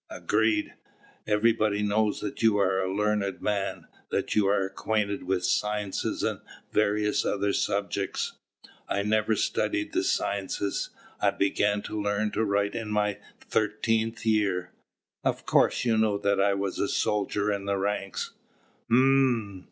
"Agreed. 0.09 0.73
Everybody 1.27 1.83
knows 1.83 2.21
that 2.21 2.41
you 2.41 2.57
are 2.57 2.81
a 2.81 2.91
learned 2.91 3.39
man, 3.39 3.85
that 4.09 4.35
you 4.35 4.47
are 4.47 4.65
acquainted 4.65 5.21
with 5.25 5.45
sciences 5.45 6.23
and 6.23 6.39
various 6.71 7.23
other 7.23 7.53
subjects. 7.53 8.33
I 8.89 9.03
never 9.03 9.35
studied 9.35 9.93
the 9.93 10.03
sciences: 10.03 10.89
I 11.19 11.29
began 11.29 11.83
to 11.83 12.01
learn 12.01 12.31
to 12.31 12.43
write 12.43 12.73
in 12.73 12.89
my 12.89 13.19
thirteenth 13.41 14.25
year. 14.25 14.71
Of 15.23 15.45
course 15.45 15.85
you 15.85 15.99
know 15.99 16.17
that 16.17 16.39
I 16.41 16.55
was 16.55 16.79
a 16.79 16.87
soldier 16.87 17.51
in 17.51 17.65
the 17.65 17.77
ranks." 17.77 18.33
"Hm!" 18.89 19.59